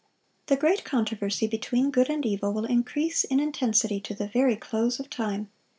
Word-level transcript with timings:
The 0.47 0.55
great 0.55 0.83
controversy 0.83 1.45
between 1.45 1.91
good 1.91 2.09
and 2.09 2.25
evil 2.25 2.53
will 2.53 2.65
increase 2.65 3.23
in 3.23 3.39
intensity 3.39 3.99
to 4.01 4.15
the 4.15 4.27
very 4.27 4.55
close 4.55 4.99
of 4.99 5.11
time. 5.11 5.51